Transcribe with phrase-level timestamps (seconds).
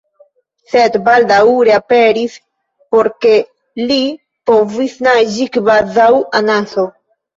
[0.69, 2.37] sed baldaŭ reaperis
[2.95, 3.35] por ke,
[3.91, 3.99] li
[4.53, 6.09] povis naĝi kvazaŭ
[6.41, 6.89] anaso.